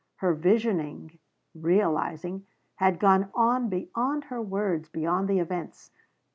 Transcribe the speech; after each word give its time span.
Her 0.15 0.33
visioning 0.33 1.19
realizing 1.53 2.47
had 2.77 2.97
gone 2.99 3.29
on 3.35 3.69
beyond 3.69 4.23
her 4.33 4.41
words, 4.41 4.89
beyond 4.89 5.29
the 5.29 5.37
events. 5.37 5.91